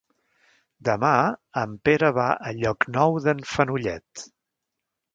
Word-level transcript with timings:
Demà 0.89 1.11
en 1.63 1.77
Pere 1.89 2.11
va 2.17 2.27
a 2.49 2.57
Llocnou 2.63 3.23
d'en 3.29 3.47
Fenollet. 3.55 4.29